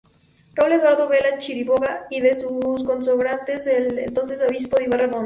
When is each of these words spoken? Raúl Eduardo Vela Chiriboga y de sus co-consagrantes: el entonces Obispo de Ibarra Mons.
Raúl 0.55 0.71
Eduardo 0.73 1.07
Vela 1.07 1.37
Chiriboga 1.37 2.07
y 2.09 2.21
de 2.21 2.33
sus 2.33 2.51
co-consagrantes: 2.83 3.67
el 3.67 3.99
entonces 3.99 4.41
Obispo 4.41 4.77
de 4.77 4.85
Ibarra 4.85 5.07
Mons. 5.07 5.19